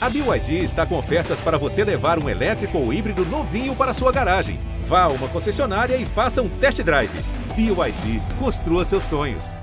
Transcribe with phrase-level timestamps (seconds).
[0.00, 4.12] A BYD está com ofertas para você levar um elétrico ou híbrido novinho para sua
[4.12, 4.60] garagem.
[4.84, 7.10] Vá a uma concessionária e faça um test drive.
[7.56, 9.56] BYD, construa seus sonhos.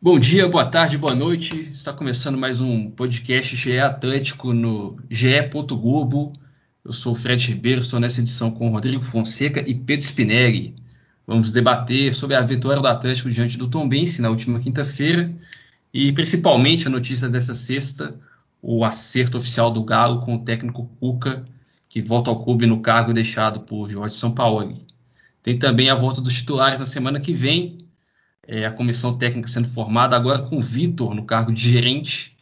[0.00, 1.60] Bom dia, boa tarde, boa noite.
[1.60, 6.32] Está começando mais um podcast GE Atlântico no ge.globo.
[6.82, 10.74] Eu sou o Fred Ribeiro, estou nessa edição com Rodrigo Fonseca e Pedro Spinelli.
[11.26, 15.30] Vamos debater sobre a vitória do Atlético diante do Tombense na última quinta-feira
[15.92, 18.18] e principalmente a notícia dessa sexta,
[18.62, 21.44] o acerto oficial do Galo com o técnico Cuca,
[21.88, 24.84] que volta ao clube no cargo deixado por Jorge Sampaoli.
[25.42, 27.78] Tem também a volta dos titulares na semana que vem,
[28.46, 32.36] é, a comissão técnica sendo formada agora com o Vitor no cargo de gerente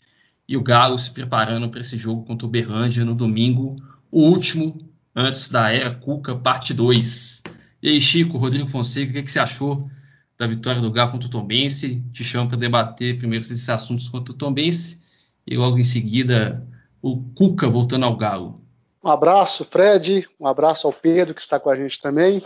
[0.49, 3.77] e o Galo se preparando para esse jogo contra o Berrândia no domingo,
[4.11, 4.79] o último
[5.15, 7.43] antes da era Cuca, parte 2.
[7.83, 9.91] E aí, Chico, Rodrigo Fonseca, o que, que você achou
[10.39, 12.03] da vitória do Galo contra o Tombense?
[12.13, 15.06] Te chamo para debater primeiro esses assuntos contra o Tombense
[15.47, 16.67] e logo em seguida
[17.03, 18.61] o Cuca voltando ao Galo.
[19.03, 22.43] Um abraço, Fred, um abraço ao Pedro que está com a gente também.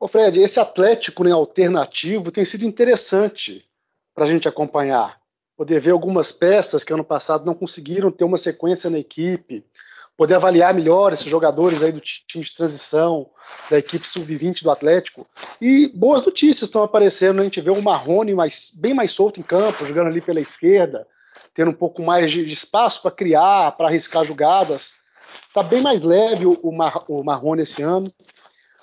[0.00, 3.64] Ô Fred, esse Atlético né, alternativo tem sido interessante
[4.14, 5.18] para a gente acompanhar.
[5.56, 9.64] Poder ver algumas peças que ano passado não conseguiram ter uma sequência na equipe,
[10.16, 13.30] poder avaliar melhor esses jogadores aí do time de transição,
[13.70, 15.26] da equipe sub-20 do Atlético.
[15.60, 17.42] E boas notícias estão aparecendo, né?
[17.42, 21.06] a gente vê o Marrone mais, bem mais solto em campo, jogando ali pela esquerda,
[21.56, 24.94] tendo um pouco mais de, de espaço para criar, para arriscar jogadas.
[25.48, 28.12] Está bem mais leve o, o, Mar, o Marrone esse ano.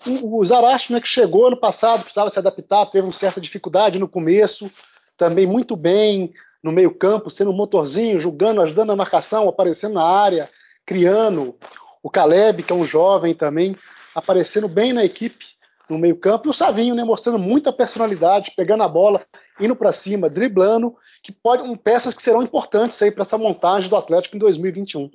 [0.05, 0.43] O, o
[0.89, 4.69] né, que chegou ano passado, precisava se adaptar, teve uma certa dificuldade no começo,
[5.15, 10.03] também muito bem no meio campo, sendo um motorzinho, jogando, ajudando na marcação, aparecendo na
[10.03, 10.49] área,
[10.85, 11.55] criando.
[12.01, 13.77] O Caleb, que é um jovem também,
[14.15, 15.45] aparecendo bem na equipe
[15.89, 19.21] no meio campo, e o Savinho, né, mostrando muita personalidade, pegando a bola,
[19.59, 23.89] indo para cima, driblando, que pode, um, peças que serão importantes aí para essa montagem
[23.89, 25.11] do Atlético em 2021.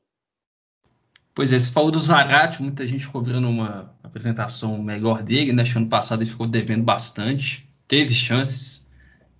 [1.34, 5.64] Pois é, você falou do Zarate, muita gente ficou vendo uma apresentação melhor dele, né?
[5.76, 8.86] Ano passado ele ficou devendo bastante, teve chances,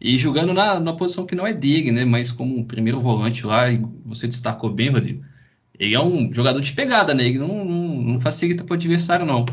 [0.01, 2.05] e jogando na, na posição que não é dele, né?
[2.05, 5.25] Mas como um primeiro volante lá, e você destacou bem, Rodrigo,
[5.79, 7.25] ele é um jogador de pegada, né?
[7.25, 9.45] Ele não, não, não facilita para o adversário, não.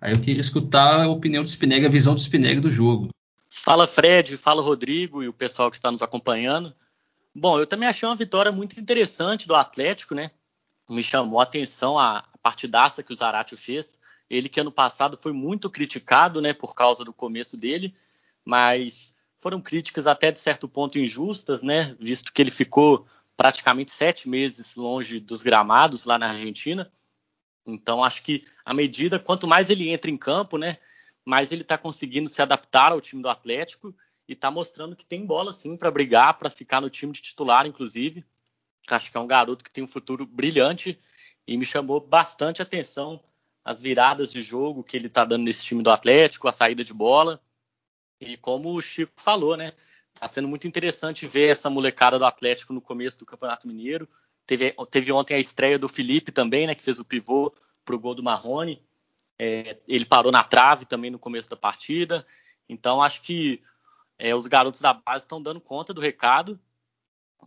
[0.00, 3.08] Aí eu queria escutar a opinião do Spinelli, a visão do Spinelli do jogo.
[3.50, 6.74] Fala Fred, fala Rodrigo e o pessoal que está nos acompanhando.
[7.34, 10.30] Bom, eu também achei uma vitória muito interessante do Atlético, né?
[10.88, 13.98] Me chamou a atenção a partidaça que o Zaratio fez.
[14.30, 17.94] Ele que ano passado foi muito criticado, né, por causa do começo dele,
[18.44, 23.06] mas foram críticas até de certo ponto injustas, né, visto que ele ficou
[23.36, 26.90] praticamente sete meses longe dos gramados lá na Argentina.
[27.68, 30.78] Então, acho que à medida, quanto mais ele entra em campo, né,
[31.22, 33.94] mais ele está conseguindo se adaptar ao time do Atlético
[34.26, 37.66] e está mostrando que tem bola sim para brigar, para ficar no time de titular,
[37.66, 38.24] inclusive.
[38.88, 40.98] Acho que é um garoto que tem um futuro brilhante
[41.46, 43.22] e me chamou bastante atenção
[43.62, 46.94] as viradas de jogo que ele está dando nesse time do Atlético, a saída de
[46.94, 47.38] bola.
[48.18, 49.74] E como o Chico falou, né?
[50.14, 54.08] Está sendo muito interessante ver essa molecada do Atlético no começo do Campeonato Mineiro.
[54.48, 57.54] Teve, teve ontem a estreia do Felipe também, né, que fez o pivô
[57.84, 58.82] para o gol do Marrone.
[59.38, 62.26] É, ele parou na trave também no começo da partida.
[62.66, 63.62] Então, acho que
[64.18, 66.58] é, os garotos da base estão dando conta do recado.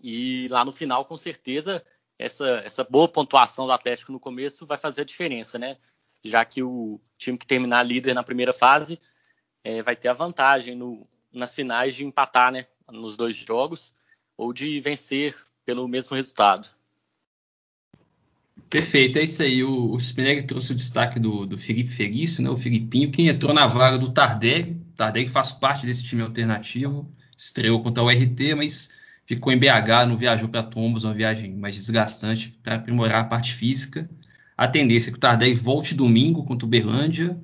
[0.04, 1.84] E lá no final, com certeza,
[2.20, 5.80] essa, essa boa pontuação do Atlético no começo vai fazer a diferença, né?
[6.24, 9.00] Já que o time que terminar líder na primeira fase
[9.64, 12.68] é, vai ter a vantagem no, nas finais de empatar, né?
[12.92, 13.96] Nos dois jogos,
[14.38, 15.36] ou de vencer
[15.66, 16.70] pelo mesmo resultado.
[18.70, 19.64] Perfeito, é isso aí.
[19.64, 22.50] O, o Spinelli trouxe o destaque do, do Felipe Felício, né?
[22.50, 24.72] O Filipinho, quem entrou na vaga do Tardelli.
[24.94, 28.90] O Tardelli faz parte desse time alternativo, estreou contra o RT, mas
[29.26, 33.54] ficou em BH, não viajou para Tombos, uma viagem mais desgastante para aprimorar a parte
[33.54, 34.10] física.
[34.58, 37.38] A tendência é que o Tardelli volte domingo contra o Berlândia.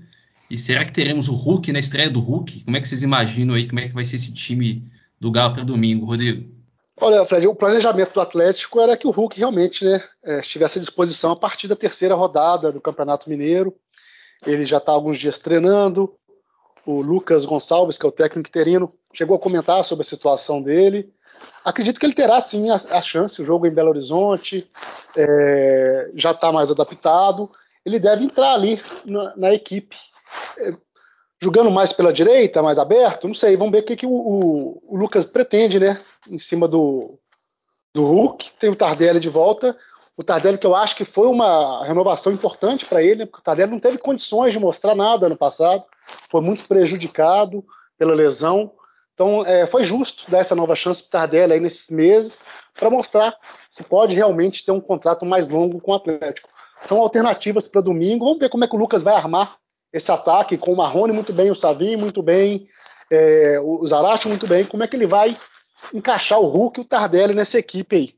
[0.49, 2.63] E será que teremos o Hulk na estreia do Hulk?
[2.63, 4.83] Como é que vocês imaginam aí como é que vai ser esse time
[5.19, 6.56] do Galo para domingo, Rodrigo?
[6.99, 10.81] Olha, Fred, o planejamento do Atlético era que o Hulk realmente né, é, estivesse à
[10.81, 13.75] disposição a partir da terceira rodada do Campeonato Mineiro.
[14.45, 16.15] Ele já está alguns dias treinando.
[16.85, 21.13] O Lucas Gonçalves, que é o técnico interino, chegou a comentar sobre a situação dele.
[21.63, 23.39] Acredito que ele terá sim a, a chance.
[23.41, 24.67] O jogo em Belo Horizonte
[25.15, 27.51] é, já está mais adaptado.
[27.85, 29.95] Ele deve entrar ali na, na equipe.
[30.57, 30.73] É,
[31.41, 34.83] jogando mais pela direita, mais aberto, não sei, vamos ver o que, que o, o,
[34.87, 36.01] o Lucas pretende, né?
[36.29, 37.19] Em cima do,
[37.93, 39.77] do Hulk, tem o Tardelli de volta.
[40.15, 43.25] O Tardelli, que eu acho que foi uma renovação importante para ele, né?
[43.27, 45.83] porque o Tardelli não teve condições de mostrar nada no passado,
[46.27, 47.63] foi muito prejudicado
[47.97, 48.71] pela lesão.
[49.13, 52.43] Então, é, foi justo dar essa nova chance para o Tardelli aí nesses meses
[52.73, 53.35] para mostrar
[53.69, 56.49] se pode realmente ter um contrato mais longo com o Atlético.
[56.81, 58.25] São alternativas para domingo.
[58.25, 59.57] Vamos ver como é que o Lucas vai armar
[59.91, 62.67] esse ataque com o Marrone muito bem, o Savinho muito bem,
[63.11, 64.65] é, o Zarate muito bem.
[64.65, 65.37] Como é que ele vai
[65.93, 68.15] encaixar o Hulk e o Tardelli nessa equipe aí?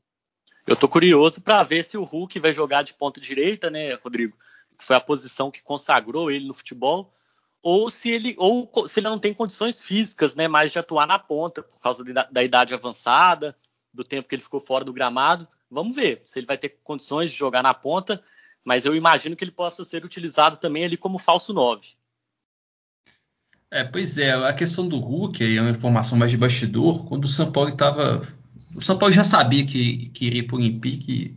[0.66, 4.38] Eu tô curioso para ver se o Hulk vai jogar de ponta direita, né, Rodrigo?
[4.78, 7.14] Que foi a posição que consagrou ele no futebol
[7.62, 11.20] ou se ele ou se ele não tem condições físicas, né, mais de atuar na
[11.20, 13.56] ponta por causa da, da idade avançada,
[13.94, 15.48] do tempo que ele ficou fora do gramado.
[15.70, 18.24] Vamos ver se ele vai ter condições de jogar na ponta,
[18.64, 21.88] mas eu imagino que ele possa ser utilizado também ali como falso 9.
[23.72, 27.06] É, pois é, a questão do Hulk é uma informação mais de bastidor.
[27.06, 28.22] Quando o São Paulo estava.
[28.76, 31.36] O São Paulo já sabia que, que iria para o Olympique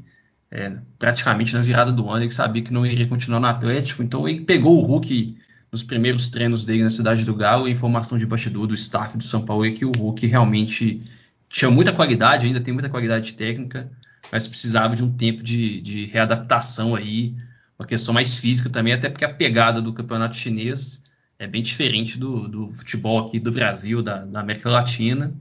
[0.52, 4.28] é, praticamente na virada do ano, ele sabia que não iria continuar no Atlético, então
[4.28, 5.38] ele pegou o Hulk
[5.72, 9.24] nos primeiros treinos dele na cidade do Galo, a informação de bastidor do staff do
[9.24, 11.02] São Paulo é que o Hulk realmente
[11.48, 13.90] tinha muita qualidade, ainda tem muita qualidade técnica,
[14.32, 17.36] mas precisava de um tempo de, de readaptação aí,
[17.78, 21.02] uma questão mais física também, até porque a pegada do campeonato chinês
[21.38, 25.34] é bem diferente do, do futebol aqui do Brasil, da, da, América Latina.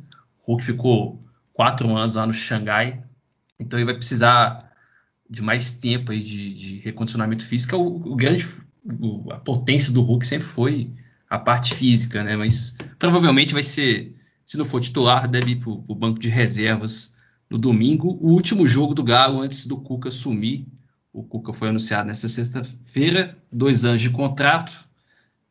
[0.46, 1.24] O Hulk ficou
[1.54, 3.02] quatro anos lá no Xangai,
[3.58, 4.70] então ele vai precisar
[5.30, 7.78] de mais tempo aí de, de recondicionamento físico.
[7.78, 8.46] O, o grande
[9.30, 10.92] a potência do Hulk sempre foi
[11.30, 12.36] a parte física, né?
[12.36, 17.14] Mas provavelmente vai ser, se não for titular, deve ir para o banco de reservas
[17.52, 18.18] no domingo.
[18.22, 20.66] O último jogo do Galo antes do Cuca sumir.
[21.12, 24.88] O Cuca foi anunciado nesta sexta-feira, dois anos de contrato.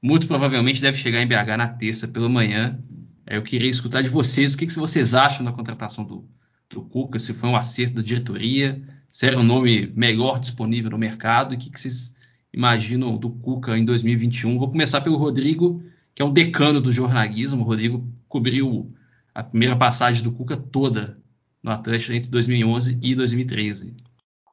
[0.03, 2.83] Muito provavelmente deve chegar em BH na terça pela manhã.
[3.27, 6.27] É, eu queria escutar de vocês o que, vocês acham da contratação do,
[6.71, 10.91] do Cuca, se foi um acerto da diretoria, se era o um nome melhor disponível
[10.91, 12.15] no mercado e o que, que vocês
[12.51, 14.59] imagino, do Cuca em 2021.
[14.59, 15.83] Vou começar pelo Rodrigo,
[16.15, 17.61] que é um decano do jornalismo.
[17.61, 18.91] O Rodrigo cobriu
[19.35, 21.20] a primeira passagem do Cuca toda
[21.63, 23.97] no Atlético entre 2011 e 2013.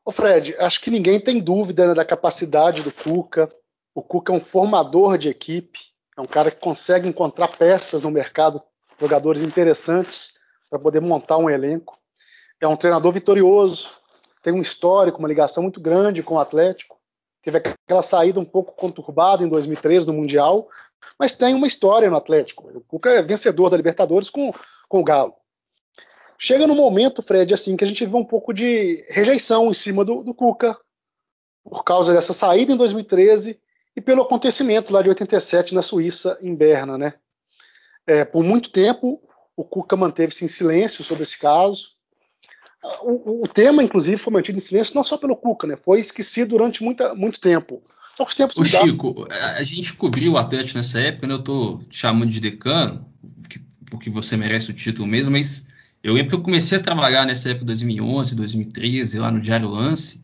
[0.05, 3.49] Ô Fred, acho que ninguém tem dúvida né, da capacidade do Cuca.
[3.93, 5.79] O Cuca é um formador de equipe,
[6.17, 8.61] é um cara que consegue encontrar peças no mercado,
[8.99, 10.33] jogadores interessantes
[10.69, 11.97] para poder montar um elenco.
[12.59, 13.89] É um treinador vitorioso,
[14.41, 16.97] tem um histórico, uma ligação muito grande com o Atlético
[17.51, 20.67] teve aquela saída um pouco conturbada em 2013 no Mundial,
[21.17, 22.69] mas tem uma história no Atlético.
[22.75, 24.51] O Cuca é vencedor da Libertadores com,
[24.89, 25.33] com o Galo.
[26.39, 30.05] Chega no momento, Fred, assim, que a gente vê um pouco de rejeição em cima
[30.05, 30.77] do, do Cuca,
[31.63, 33.59] por causa dessa saída em 2013
[33.95, 37.13] e pelo acontecimento lá de 87 na Suíça, em Berna, né?
[38.05, 39.21] É, por muito tempo,
[39.55, 41.97] o Cuca manteve-se em silêncio sobre esse caso,
[43.01, 45.75] o, o, tema, inclusive, foi mantido em silêncio não só pelo Cuca, né?
[45.75, 47.81] Foi esquecido durante muita, muito tempo.
[48.15, 51.33] Só que os tempos o Chico, a gente cobriu o Atlético nessa época, né?
[51.33, 53.05] Eu tô te chamando de decano,
[53.89, 55.65] porque você merece o título mesmo, mas
[56.03, 60.23] eu lembro que eu comecei a trabalhar nessa época 2011, 2013, lá no Diário Lance,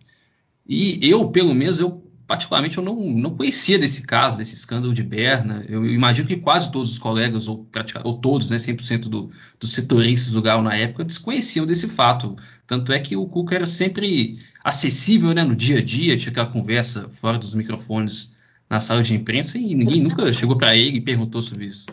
[0.67, 5.03] e eu, pelo menos, eu particularmente, eu não, não conhecia desse caso, desse escândalo de
[5.03, 5.65] Berna.
[5.67, 7.67] Eu imagino que quase todos os colegas, ou,
[8.03, 9.29] ou todos, né, 100% do,
[9.59, 12.35] dos setoristas do Galo na época, desconheciam desse fato.
[12.65, 16.47] Tanto é que o Cuca era sempre acessível né, no dia a dia, tinha aquela
[16.47, 18.33] conversa fora dos microfones
[18.69, 21.85] na sala de imprensa e ninguém nunca chegou para ele e perguntou sobre isso.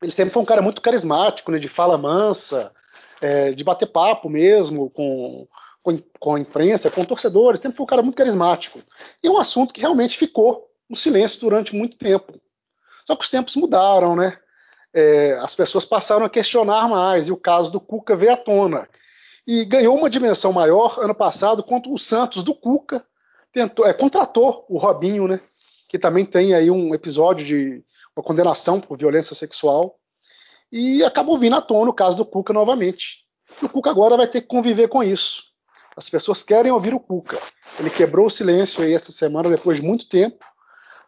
[0.00, 2.70] Ele sempre foi um cara muito carismático, né, de fala mansa,
[3.20, 5.46] é, de bater papo mesmo com
[5.82, 8.80] com, com a imprensa, com torcedores, sempre foi um cara muito carismático.
[9.22, 12.40] E é um assunto que realmente ficou no silêncio durante muito tempo.
[13.06, 14.38] Só que os tempos mudaram, né?
[14.92, 18.88] É, as pessoas passaram a questionar mais, e o caso do Cuca veio à tona.
[19.46, 23.04] E ganhou uma dimensão maior ano passado, quando o Santos do Cuca
[23.52, 25.40] tentou, é, contratou o Robinho, né?
[25.88, 27.82] Que também tem aí um episódio de
[28.14, 29.98] uma condenação por violência sexual.
[30.70, 33.24] E acabou vindo à tona o caso do Cuca novamente.
[33.60, 35.44] E o Cuca agora vai ter que conviver com isso.
[35.96, 37.40] As pessoas querem ouvir o Cuca.
[37.78, 40.44] Ele quebrou o silêncio aí essa semana depois de muito tempo,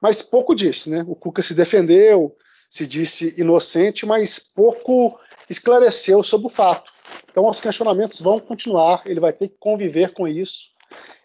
[0.00, 1.05] mas pouco disse, né?
[1.07, 2.35] O Cuca se defendeu,
[2.69, 6.90] se disse inocente, mas pouco esclareceu sobre o fato.
[7.31, 10.71] Então os questionamentos vão continuar, ele vai ter que conviver com isso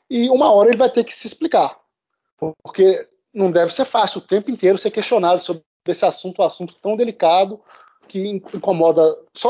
[0.10, 1.77] e uma hora ele vai ter que se explicar,
[2.63, 6.75] porque não deve ser fácil o tempo inteiro ser questionado sobre esse assunto, um assunto
[6.82, 7.60] tão delicado
[8.08, 9.04] que incomoda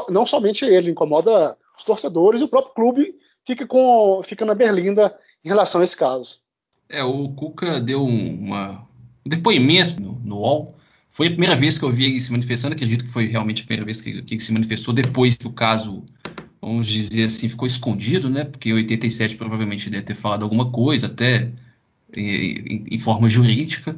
[0.09, 5.15] não somente ele, incomoda os torcedores e o próprio clube fica, com, fica na berlinda
[5.43, 6.39] em relação a esse caso.
[6.89, 8.87] É, o Cuca deu uma,
[9.25, 10.75] um depoimento no, no UOL.
[11.11, 12.75] Foi a primeira vez que eu vi ele se manifestando.
[12.75, 15.53] Acredito que foi realmente a primeira vez que, que ele se manifestou depois que o
[15.53, 16.03] caso,
[16.61, 18.43] vamos dizer assim, ficou escondido, né?
[18.43, 21.51] Porque em 87 provavelmente deve ter falado alguma coisa, até
[22.15, 23.95] em, em forma jurídica.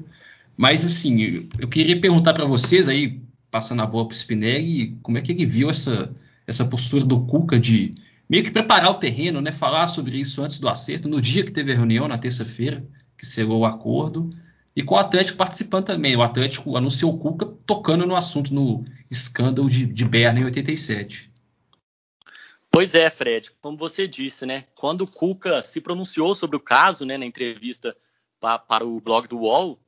[0.56, 5.18] Mas, assim, eu queria perguntar para vocês aí, passando a bola para o Spinelli, como
[5.18, 6.14] é que ele viu essa,
[6.46, 7.96] essa postura do Cuca de
[8.30, 9.52] meio que preparar o terreno, né?
[9.52, 12.86] Falar sobre isso antes do acerto, no dia que teve a reunião, na terça-feira,
[13.18, 14.30] que selou o acordo,
[14.76, 16.16] e com o Atlético participando também.
[16.16, 21.32] O Atlético anunciou o Cuca tocando no assunto, no escândalo de, de Berna em 87.
[22.70, 24.66] Pois é, Fred, como você disse, né?
[24.76, 27.98] Quando o Cuca se pronunciou sobre o caso, né, na entrevista
[28.40, 29.80] pa, para o blog do UOL,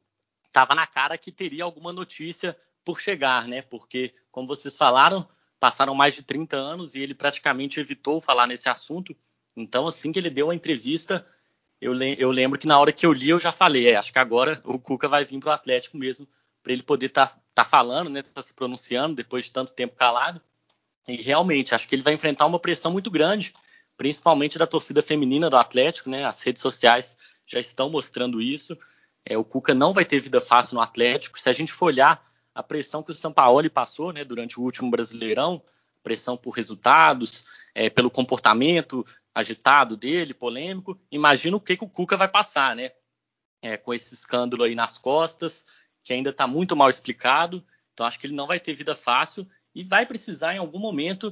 [0.43, 3.61] estava na cara que teria alguma notícia por chegar, né?
[3.61, 5.27] Porque, como vocês falaram,
[5.59, 9.15] passaram mais de 30 anos e ele praticamente evitou falar nesse assunto.
[9.55, 11.25] Então, assim que ele deu a entrevista,
[11.81, 14.11] eu, le eu lembro que na hora que eu li, eu já falei, é, acho
[14.11, 16.27] que agora o Cuca vai vir para o Atlético mesmo,
[16.61, 19.95] para ele poder estar tá, tá falando, né, tá se pronunciando depois de tanto tempo
[19.95, 20.41] calado.
[21.07, 23.53] E realmente, acho que ele vai enfrentar uma pressão muito grande,
[23.97, 26.25] principalmente da torcida feminina do Atlético, né?
[26.25, 28.77] As redes sociais já estão mostrando isso.
[29.25, 31.39] É, o Cuca não vai ter vida fácil no Atlético.
[31.39, 34.89] Se a gente for olhar a pressão que o Sampaoli passou né, durante o último
[34.89, 35.61] Brasileirão,
[36.03, 40.99] pressão por resultados, é, pelo comportamento agitado dele, polêmico.
[41.11, 42.91] Imagina o que, que o Cuca vai passar, né?
[43.61, 45.65] É, com esse escândalo aí nas costas,
[46.03, 47.65] que ainda está muito mal explicado.
[47.93, 51.31] Então acho que ele não vai ter vida fácil e vai precisar em algum momento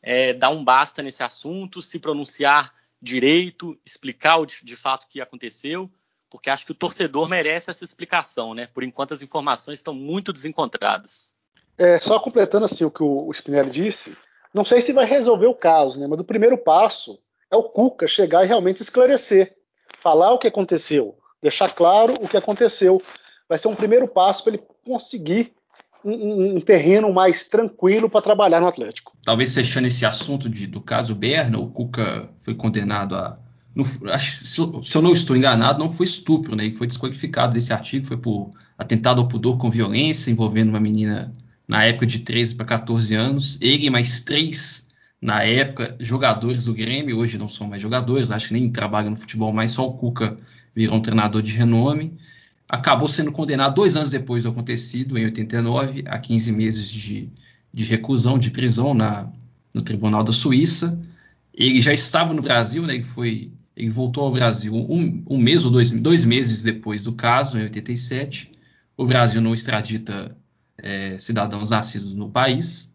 [0.00, 5.20] é, dar um basta nesse assunto, se pronunciar direito, explicar o de, fato o que
[5.20, 5.92] aconteceu
[6.34, 8.66] porque acho que o torcedor merece essa explicação, né?
[8.74, 11.32] Por enquanto as informações estão muito desencontradas.
[11.78, 14.16] É, só completando assim o que o Spinelli disse,
[14.52, 16.08] não sei se vai resolver o caso, né?
[16.08, 19.54] Mas o primeiro passo é o Cuca chegar e realmente esclarecer,
[20.00, 23.00] falar o que aconteceu, deixar claro o que aconteceu.
[23.48, 25.54] Vai ser um primeiro passo para ele conseguir
[26.04, 29.16] um, um, terreno mais tranquilo para trabalhar no Atlético.
[29.24, 33.38] Talvez fechando esse assunto de, do caso Berna, o Cuca foi condenado a
[33.74, 36.66] no, acho, se, eu, se, eu, não estou enganado, não foi estupro, né?
[36.66, 41.32] Ele foi desqualificado desse artigo, foi por atentado ao pudor com violência, envolvendo uma menina
[41.66, 43.58] na época de 13 para 14 anos.
[43.60, 44.86] Ele e mais três,
[45.20, 49.16] na época, jogadores do Grêmio, hoje não são mais jogadores, acho que nem trabalham no
[49.16, 50.38] futebol, mas só o Cuca
[50.74, 52.16] virou um treinador de renome.
[52.68, 57.28] Acabou sendo condenado dois anos depois do acontecido, em 89, a 15 meses de,
[57.72, 59.28] de reclusão, de prisão na,
[59.74, 60.96] no Tribunal da Suíça.
[61.52, 62.94] Ele já estava no Brasil, né?
[62.94, 67.12] Ele foi ele voltou ao Brasil um, um mês ou dois, dois, meses depois do
[67.12, 68.52] caso, em 87.
[68.96, 70.36] O Brasil não extradita
[70.78, 72.94] é, cidadãos nascidos no país,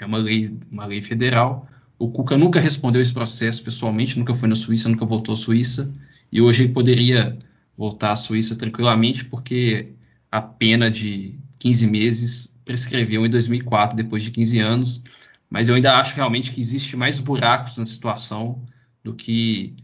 [0.00, 1.68] é uma lei, uma lei federal.
[1.98, 5.92] O Cuca nunca respondeu esse processo pessoalmente, nunca foi na Suíça, nunca voltou à Suíça.
[6.32, 7.38] E hoje ele poderia
[7.76, 9.92] voltar à Suíça tranquilamente, porque
[10.30, 15.02] a pena de 15 meses prescreveu em 2004, depois de 15 anos.
[15.50, 18.64] Mas eu ainda acho realmente que existe mais buracos na situação
[19.04, 19.76] do que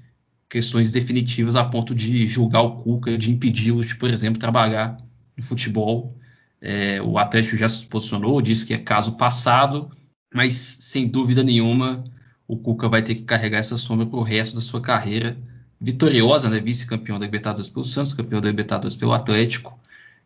[0.51, 4.97] questões definitivas a ponto de julgar o Cuca, de impedi-lo de, por exemplo, trabalhar
[5.37, 6.17] no futebol.
[6.61, 9.89] É, o Atlético já se posicionou, disse que é caso passado,
[10.35, 12.03] mas sem dúvida nenhuma
[12.49, 15.39] o Cuca vai ter que carregar essa sombra para o resto da sua carreira
[15.81, 16.59] vitoriosa, né?
[16.59, 19.79] vice-campeão da Libertadores pelo Santos, campeão da Libertadores pelo Atlético,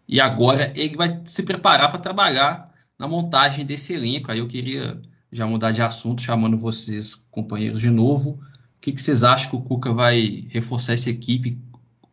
[0.09, 4.33] e agora ele vai se preparar para trabalhar na montagem desse elenco.
[4.33, 5.00] Aí eu queria
[5.31, 8.40] já mudar de assunto, chamando vocês, companheiros, de novo,
[8.85, 11.57] que, que vocês acham que o Cuca vai reforçar essa equipe?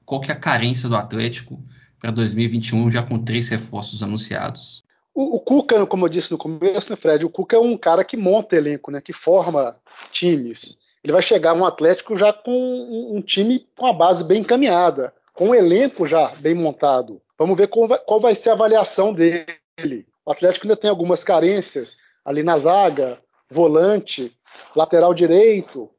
[0.05, 1.59] Qual que é a carência do Atlético
[1.99, 4.81] para 2021, já com três reforços anunciados?
[5.13, 7.25] O, o, Cuca, como eu disse no começo, né, Fred?
[7.25, 9.75] O Cuca é um cara que monta elenco, né, que forma
[10.13, 10.77] times.
[11.03, 15.13] Ele vai chegar no Atlético já com um, um time com a base bem encaminhada,
[15.33, 17.21] com um elenco já bem montado.
[17.37, 20.07] Vamos ver qual vai, qual vai ser a avaliação dele.
[20.25, 23.17] O Atlético ainda tem algumas carências ali na zaga,
[23.49, 24.31] volante,
[24.73, 25.89] lateral direito,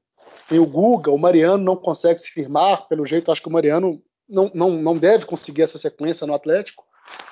[0.52, 4.02] tem o Guga, o Mariano não consegue se firmar, pelo jeito, acho que o Mariano
[4.28, 6.85] não, não, não deve conseguir essa sequência no Atlético.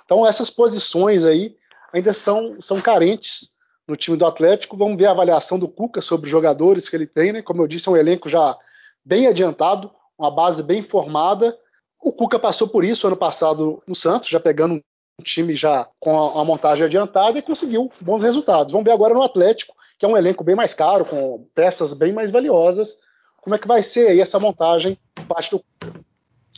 [0.03, 1.55] Então, essas posições aí
[1.93, 3.51] ainda são, são carentes
[3.87, 4.75] no time do Atlético.
[4.75, 7.43] Vamos ver a avaliação do Cuca sobre os jogadores que ele tem, né?
[7.43, 8.57] Como eu disse, é um elenco já
[9.05, 11.55] bem adiantado, uma base bem formada.
[12.03, 16.19] O Cuca passou por isso ano passado no Santos, já pegando um time já com
[16.19, 18.73] a, a montagem adiantada e conseguiu bons resultados.
[18.73, 22.15] Vamos ver agora no Atlético, que é um elenco bem mais caro, com peças bem
[22.15, 22.97] mais valiosas,
[23.43, 24.97] como é que vai ser aí essa montagem
[25.29, 25.65] parte do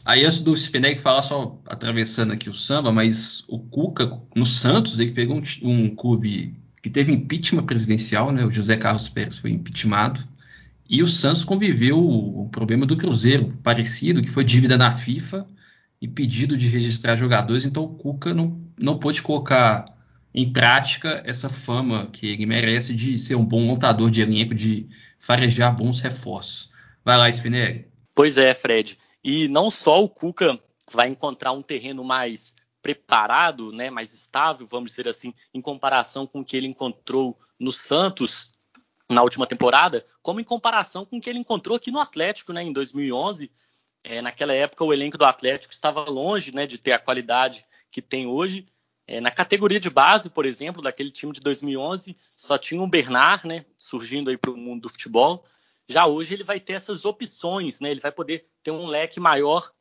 [0.04, 4.98] Aí antes do Spinelli falar só atravessando aqui o samba, mas o Cuca no Santos
[4.98, 8.44] ele pegou um, um, clube que teve impeachment presidencial, né?
[8.44, 10.20] O José Carlos Pérez foi impeachmentado
[10.90, 15.46] e o Santos conviveu o, o problema do Cruzeiro parecido, que foi dívida na FIFA
[16.00, 17.64] e pedido de registrar jogadores.
[17.64, 19.86] Então o Cuca não, não pôde colocar
[20.34, 24.88] em prática essa fama que ele merece de ser um bom montador de elenco, de
[25.20, 26.71] farejar bons reforços.
[27.04, 27.90] Vai lá, Spinelli.
[28.14, 28.98] Pois é, Fred.
[29.24, 30.58] E não só o Cuca
[30.90, 36.40] vai encontrar um terreno mais preparado, né, mais estável, vamos dizer assim, em comparação com
[36.40, 38.52] o que ele encontrou no Santos
[39.08, 42.62] na última temporada, como em comparação com o que ele encontrou aqui no Atlético, né,
[42.62, 43.50] em 2011.
[44.04, 48.02] É, naquela época, o elenco do Atlético estava longe né, de ter a qualidade que
[48.02, 48.66] tem hoje.
[49.06, 53.46] É, na categoria de base, por exemplo, daquele time de 2011, só tinha um Bernard,
[53.46, 55.44] né, surgindo aí para o mundo do futebol.
[55.88, 59.72] Já hoje ele vai ter essas opções, né, ele vai poder ter um leque maior,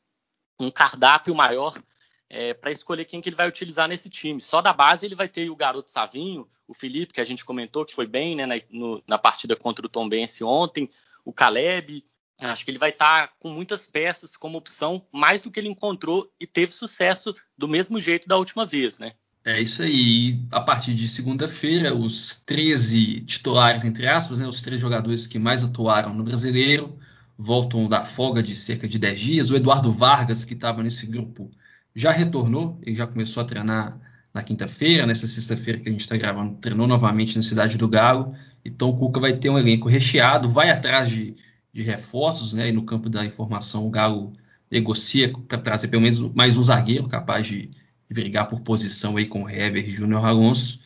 [0.59, 1.81] um cardápio maior
[2.29, 4.39] é, para escolher quem que ele vai utilizar nesse time.
[4.39, 7.85] Só da base ele vai ter o garoto Savinho, o Felipe, que a gente comentou
[7.85, 10.89] que foi bem né, na, no, na partida contra o Tom Bense ontem,
[11.25, 12.05] o Caleb.
[12.39, 15.67] Acho que ele vai estar tá com muitas peças como opção, mais do que ele
[15.67, 19.13] encontrou e teve sucesso do mesmo jeito da última vez, né?
[19.43, 20.39] É isso aí.
[20.51, 25.63] A partir de segunda-feira, os 13 titulares, entre aspas, né, os três jogadores que mais
[25.63, 26.97] atuaram no brasileiro,
[27.37, 29.49] voltam da folga de cerca de 10 dias.
[29.49, 31.49] O Eduardo Vargas, que estava nesse grupo
[31.95, 33.99] já retornou, ele já começou a treinar
[34.33, 38.33] na quinta-feira, nessa sexta-feira que a gente está gravando, treinou novamente na cidade do Galo.
[38.63, 41.35] Então o Cuca vai ter um elenco recheado, vai atrás de,
[41.73, 42.69] de reforços, né?
[42.69, 44.33] E no campo da informação, o Galo
[44.69, 47.80] negocia para trazer pelo menos mais um zagueiro capaz de, de
[48.13, 50.81] brigar por posição aí com o Hever e Júnior Alonso.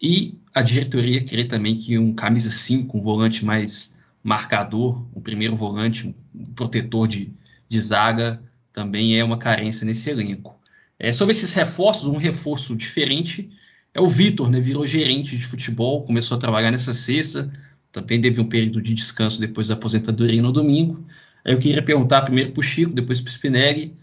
[0.00, 5.54] E a diretoria queria também que um camisa 5, um volante mais marcador, um primeiro
[5.54, 7.32] volante, um protetor de,
[7.68, 10.58] de zaga, também é uma carência nesse elenco.
[10.98, 13.50] É, sobre esses reforços, um reforço diferente
[13.94, 14.60] é o Vitor, né?
[14.60, 17.50] Virou gerente de futebol, começou a trabalhar nessa sexta,
[17.90, 21.04] também teve um período de descanso depois da aposentadoria no domingo.
[21.44, 23.96] Aí eu queria perguntar primeiro para o Chico, depois para o Spinelli,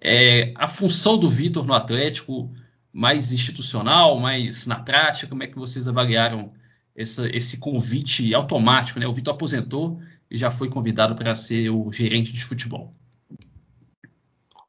[0.00, 2.50] é, a função do Vitor no Atlético,
[2.92, 6.52] mais institucional, mais na prática, como é que vocês avaliaram
[6.96, 8.98] essa, esse convite automático?
[8.98, 9.06] Né?
[9.06, 12.94] O Vitor aposentou e já foi convidado para ser o gerente de futebol.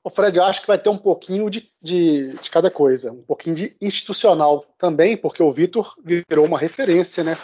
[0.04, 3.22] O Fred, eu acho que vai ter um pouquinho de, de, de cada coisa, um
[3.22, 7.38] pouquinho de institucional também, porque o Vitor virou uma referência né,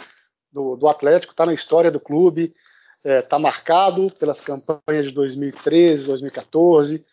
[0.52, 2.52] do, do Atlético, está na história do clube,
[2.96, 7.04] está é, tá marcado pelas campanhas de 2013, 2014.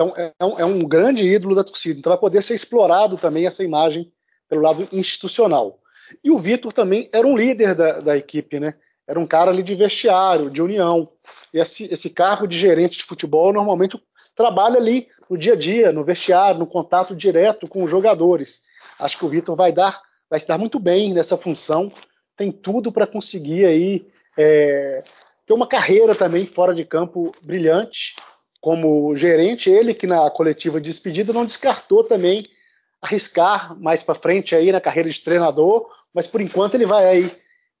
[0.00, 1.98] Então, é, é um, é um grande ídolo da torcida.
[1.98, 4.10] Então, vai poder ser explorado também essa imagem
[4.48, 5.78] pelo lado institucional.
[6.24, 8.74] E o Vitor também era um líder da, da, equipe, né?
[9.06, 11.10] Era um cara ali de vestiário, de união.
[11.52, 14.02] E esse, esse cargo de gerente de futebol, normalmente
[14.34, 18.62] trabalha ali no dia a dia, no vestiário, no contato direto com os jogadores.
[18.98, 21.92] Acho que o Vitor vai dar, vai se dar muito bem nessa função.
[22.38, 24.06] Tem tudo para conseguir aí
[24.38, 25.04] é,
[25.44, 28.14] ter uma carreira também fora de campo brilhante
[28.60, 29.70] como gerente.
[29.70, 32.44] Ele que na coletiva de despedida não descartou também
[33.00, 37.32] arriscar mais para frente aí na carreira de treinador, mas por enquanto ele vai aí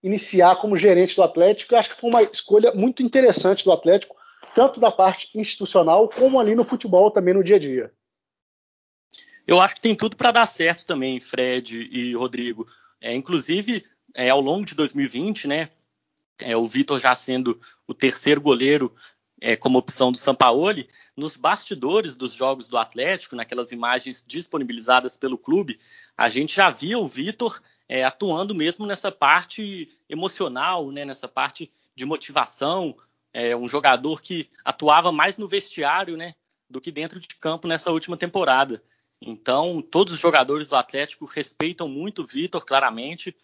[0.02, 1.74] iniciar como gerente do Atlético.
[1.74, 4.16] Eu acho que foi uma escolha muito interessante do Atlético
[4.54, 7.92] tanto da parte institucional como ali no futebol também no dia a dia.
[9.46, 12.66] Eu acho que tem tudo para dar certo também, Fred e Rodrigo.
[13.00, 15.70] É, inclusive, é, ao longo de 2020, né,
[16.38, 18.94] é, o Vitor já sendo o terceiro goleiro
[19.40, 25.38] é, como opção do Sampaoli, nos bastidores dos jogos do Atlético, naquelas imagens disponibilizadas pelo
[25.38, 25.80] clube,
[26.16, 31.70] a gente já via o Vitor é, atuando mesmo nessa parte emocional, né, nessa parte
[31.94, 32.96] de motivação,
[33.32, 36.34] é um jogador que atuava mais no vestiário, né,
[36.68, 38.82] do que dentro de campo nessa última temporada.
[39.20, 43.36] Então, todos os jogadores do Atlético respeitam muito o Vitor, claramente.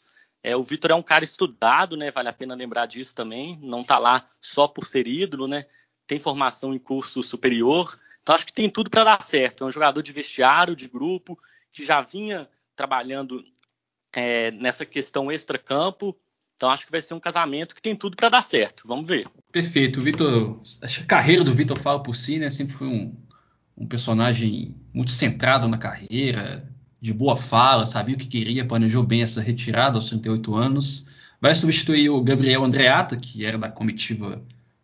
[0.42, 2.10] É, o Vitor é um cara estudado, né?
[2.10, 3.58] Vale a pena lembrar disso também.
[3.60, 5.66] Não está lá só por ser ídolo, né?
[6.06, 7.98] Tem formação em curso superior.
[8.20, 9.64] Então, acho que tem tudo para dar certo.
[9.64, 11.38] É um jogador de vestiário, de grupo,
[11.72, 13.44] que já vinha trabalhando
[14.14, 16.16] é, nessa questão extra-campo
[16.56, 18.88] então acho que vai ser um casamento que tem tudo para dar certo.
[18.88, 19.28] Vamos ver.
[19.52, 20.00] Perfeito.
[20.00, 22.48] Vitor, a carreira do Vitor fala por si, né?
[22.48, 23.14] Sempre foi um,
[23.76, 26.66] um personagem muito centrado na carreira,
[26.98, 31.06] de boa fala, sabia o que queria, planejou bem essa retirada aos 38 anos.
[31.38, 34.42] Vai substituir o Gabriel Andreata, que era da comitiva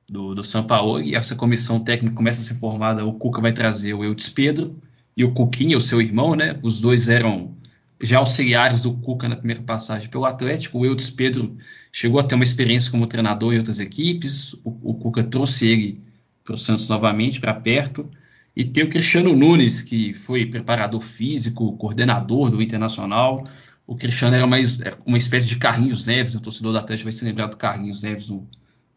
[0.08, 3.04] do, do São Paulo, e essa comissão técnica começa a ser formada.
[3.04, 4.76] O Cuca vai trazer o Eudes Pedro
[5.16, 6.58] e o Cuquinha, o seu irmão, né?
[6.62, 7.54] Os dois eram
[8.02, 10.78] já auxiliares do Cuca na primeira passagem pelo Atlético.
[10.78, 11.56] O Eudes Pedro
[11.92, 14.54] chegou a ter uma experiência como treinador em outras equipes.
[14.64, 16.00] O, o Cuca trouxe ele
[16.44, 18.10] para o Santos novamente, para perto.
[18.54, 23.44] E tem o Cristiano Nunes, que foi preparador físico, coordenador do Internacional.
[23.86, 27.24] O Cristiano era mais uma espécie de Carlinhos Neves, o torcedor do Atlético vai se
[27.24, 28.46] lembrar do Carlinhos Neves no,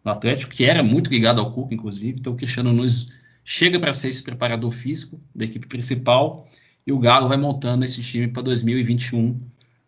[0.06, 2.20] no Atlético, que era muito ligado ao Cuca, inclusive.
[2.20, 3.08] Então o Cristiano Nunes
[3.44, 6.48] chega para ser esse preparador físico da equipe principal
[6.86, 9.40] e o Galo vai montando esse time para 2021,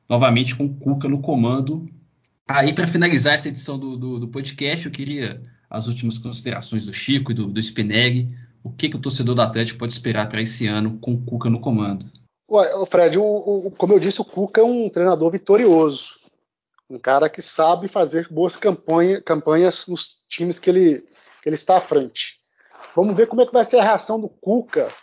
[0.10, 1.88] novamente com o Cuca no comando.
[2.48, 6.94] Aí, para finalizar essa edição do, do, do, podcast, eu queria as últimas considerações do
[6.94, 8.30] Chico e do, do Spinelli.
[8.64, 11.50] O que, que o torcedor do Atlético pode esperar para esse ano com o Cuca
[11.50, 12.06] no comando?
[12.50, 16.17] Ué, Fred, o, o, como eu disse, o Cuca é um treinador vitorioso.
[16.90, 21.02] Um cara que sabe fazer boas campanha, campanhas nos times que ele,
[21.42, 22.38] que ele está à frente.
[22.96, 24.94] Vamos ver como é que vai ser a reação do Cuca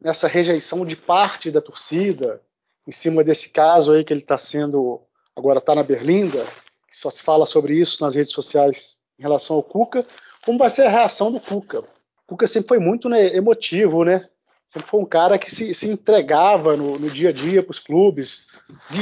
[0.00, 2.42] nessa rejeição de parte da torcida,
[2.86, 5.00] em cima desse caso aí que ele está sendo,
[5.34, 6.44] agora está na Berlinda,
[6.88, 10.04] que só se fala sobre isso nas redes sociais em relação ao Cuca.
[10.44, 11.80] Como vai ser a reação do Cuca?
[11.80, 11.84] O
[12.26, 14.28] Cuca sempre foi muito né, emotivo, né?
[14.72, 17.78] Sempre foi um cara que se, se entregava no, no, dia a dia para os
[17.78, 18.46] clubes.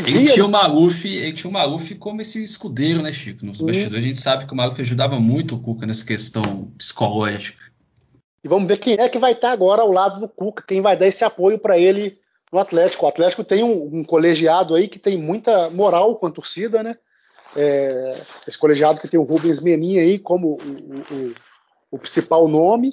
[0.04, 3.46] Ele tinha, o Maluf, ele tinha o Maluf como esse escudeiro, né, Chico?
[3.46, 7.62] Nos bastidores a gente sabe que o Maluf ajudava muito o Cuca nessa questão psicológica.
[8.42, 10.96] E vamos ver quem é que vai estar agora ao lado do Cuca, quem vai
[10.96, 12.18] dar esse apoio para ele
[12.52, 13.06] no Atlético.
[13.06, 16.96] O Atlético tem um, um, colegiado aí que tem muita moral com a torcida, né?
[17.54, 21.34] É, esse colegiado que tem o Rubens Menin aí como o, o,
[21.92, 22.92] o principal nome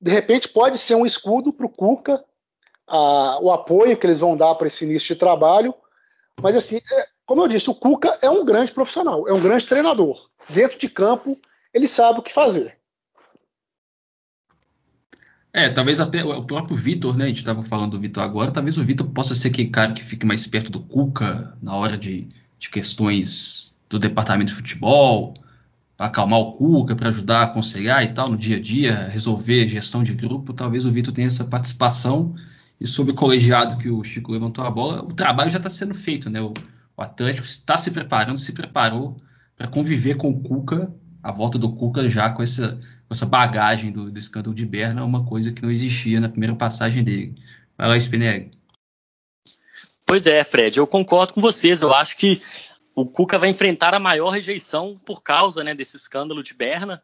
[0.00, 2.24] de repente pode ser um escudo para o Cuca,
[2.86, 5.74] a, o apoio que eles vão dar para esse início de trabalho.
[6.40, 9.66] Mas assim, é, como eu disse, o Cuca é um grande profissional, é um grande
[9.66, 10.28] treinador.
[10.48, 11.38] Dentro de campo,
[11.74, 12.78] ele sabe o que fazer.
[15.52, 17.24] É, talvez até o próprio Vitor, né?
[17.24, 20.02] A gente estava falando do Vitor agora, talvez o Vitor possa ser aquele cara que
[20.02, 25.34] fique mais perto do Cuca na hora de, de questões do departamento de futebol,
[25.98, 30.02] acalmar o Cuca, para ajudar a aconselhar e tal no dia a dia, resolver gestão
[30.02, 32.34] de grupo, talvez o Vitor tenha essa participação.
[32.80, 35.94] E sobre o colegiado que o Chico levantou a bola, o trabalho já está sendo
[35.94, 36.40] feito, né?
[36.40, 36.54] O,
[36.96, 39.16] o Atlético está se preparando, se preparou
[39.56, 43.90] para conviver com o Cuca, a volta do Cuca já com essa, com essa bagagem
[43.90, 47.34] do, do escândalo de Berna, uma coisa que não existia na primeira passagem dele.
[47.76, 48.52] Vai lá, Spinelli.
[50.06, 51.82] Pois é, Fred, eu concordo com vocês.
[51.82, 52.40] Eu acho que
[53.00, 57.00] o Cuca vai enfrentar a maior rejeição por causa né, desse escândalo de Berna.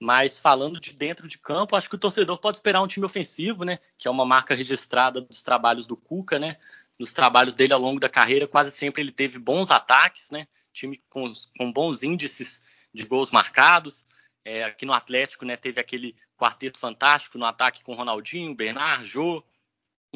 [0.00, 3.62] Mas falando de dentro de campo, acho que o torcedor pode esperar um time ofensivo,
[3.62, 3.78] né?
[3.98, 6.56] Que é uma marca registrada dos trabalhos do Cuca, né?
[6.98, 10.48] Nos trabalhos dele ao longo da carreira, quase sempre ele teve bons ataques, né?
[10.72, 14.06] Time com, com bons índices de gols marcados.
[14.44, 15.56] É, aqui no Atlético, né?
[15.56, 19.44] Teve aquele quarteto fantástico no ataque com Ronaldinho, Bernard, Jô,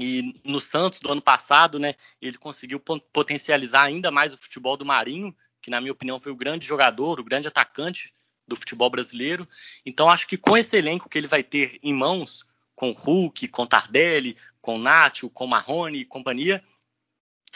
[0.01, 4.87] e no Santos do ano passado, né, ele conseguiu potencializar ainda mais o futebol do
[4.87, 8.15] Marinho, que na minha opinião foi o grande jogador, o grande atacante
[8.47, 9.47] do futebol brasileiro.
[9.85, 13.67] Então acho que com esse elenco que ele vai ter em mãos, com Hulk, com
[13.67, 16.63] Tardelli, com Nacho, com Marrone e companhia,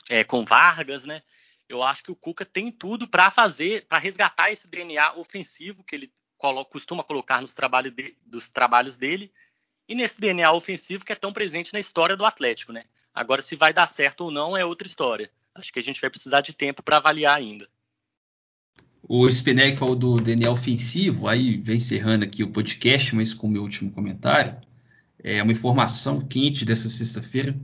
[0.08, 1.22] é, com Vargas, né?
[1.68, 5.94] Eu acho que o Cuca tem tudo para fazer, para resgatar esse DNA ofensivo que
[5.94, 6.12] ele
[6.68, 9.32] costuma colocar nos trabalhos, de, dos trabalhos dele
[9.88, 12.84] e nesse DNA ofensivo que é tão presente na história do Atlético, né?
[13.14, 15.30] Agora, se vai dar certo ou não é outra história.
[15.54, 17.68] Acho que a gente vai precisar de tempo para avaliar ainda.
[19.06, 23.50] O Spinelli falou do DNA ofensivo, aí vem encerrando aqui o podcast, mas com o
[23.50, 24.56] meu último comentário.
[25.22, 27.54] É uma informação quente dessa sexta-feira.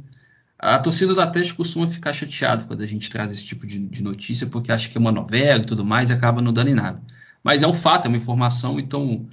[0.58, 4.02] A torcida do Atlético costuma ficar chateada quando a gente traz esse tipo de, de,
[4.02, 6.74] notícia, porque acha que é uma novela e tudo mais e acaba não dando em
[6.74, 7.00] nada.
[7.42, 9.28] Mas é um fato, é uma informação, então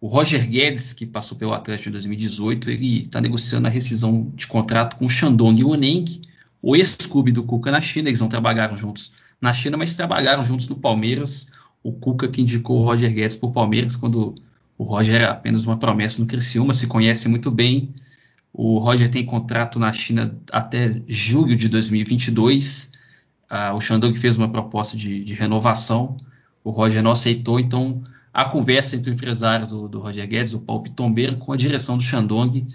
[0.00, 4.46] o Roger Guedes, que passou pelo Atlético em 2018, ele está negociando a rescisão de
[4.46, 6.22] contrato com o Shandong Waneng,
[6.62, 8.08] o ex-clube do Cuca na China.
[8.08, 11.48] Eles não trabalharam juntos na China, mas trabalharam juntos no Palmeiras.
[11.82, 14.34] O Cuca que indicou o Roger Guedes para o Palmeiras quando
[14.78, 17.92] o Roger era apenas uma promessa no Criciúma, se conhece muito bem.
[18.54, 22.90] O Roger tem contrato na China até julho de 2022.
[23.48, 26.16] Ah, o Shandong fez uma proposta de, de renovação.
[26.64, 30.60] O Roger não aceitou, então a conversa entre o empresário do, do Roger Guedes, o
[30.60, 32.66] Paulo Pitombeiro, com a direção do Shandong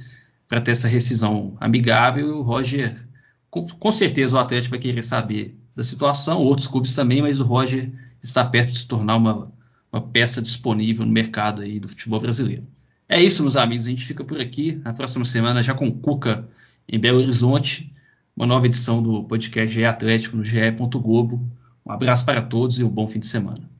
[0.48, 2.28] para ter essa rescisão amigável.
[2.28, 3.08] E o Roger,
[3.50, 7.46] com, com, certeza, o Atlético vai querer saber da situação, outros clubes também, mas o
[7.46, 7.92] Roger
[8.22, 9.52] está perto de se tornar uma,
[9.92, 12.68] uma peça disponível no mercado aí do futebol brasileiro.
[13.08, 13.86] É isso, meus amigos.
[13.86, 14.82] A gente fica por aqui.
[14.84, 16.48] Na próxima semana, já com Cuca
[16.88, 17.94] em Belo Horizonte,
[18.36, 21.48] uma nova edição do podcast GE Atlético no ge.globo.
[21.86, 23.75] Um abraço para todos e um bom fim de semana.